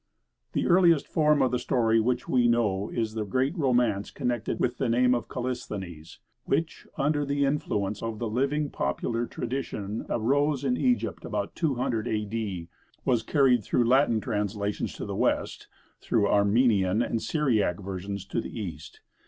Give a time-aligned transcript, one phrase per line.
[0.53, 4.79] The earliest form of the story which we know is the great romance connected with
[4.79, 10.75] the name of Callisthenes, which, under the influence of the living popular tradition, arose in
[10.75, 12.67] Egypt about 200 A.D., and
[13.05, 15.67] was carried through Latin translations to the West,
[15.99, 19.01] through Armenian and Syriac versions to the East.